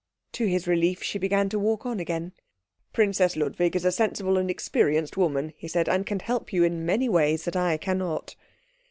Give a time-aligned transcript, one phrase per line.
[0.31, 2.31] To his relief she began to walk on again.
[2.91, 6.87] "Princess Ludwig is a sensible and experienced woman," he said, "and can help you in
[6.87, 8.35] many ways that I cannot."